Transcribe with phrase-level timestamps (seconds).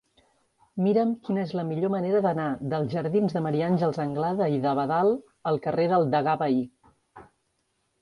[0.85, 5.15] Mira'm quina és la millor manera d'anar dels jardins de Maria Àngels Anglada i d'Abadal
[5.53, 6.63] al carrer del Degà Bahí.